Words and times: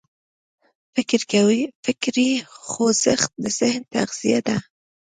فکري 1.83 2.29
خوځښت 2.67 3.31
د 3.41 3.43
ذهن 3.57 3.81
تغذیه 3.93 4.39
ده. 4.47 4.57